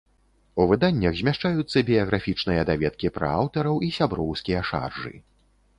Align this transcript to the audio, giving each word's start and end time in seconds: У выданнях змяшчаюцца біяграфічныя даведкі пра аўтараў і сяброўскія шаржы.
У 0.63 0.65
выданнях 0.71 1.13
змяшчаюцца 1.19 1.77
біяграфічныя 1.91 2.61
даведкі 2.71 3.07
пра 3.19 3.29
аўтараў 3.43 3.75
і 3.89 3.95
сяброўскія 4.01 4.69
шаржы. 4.73 5.15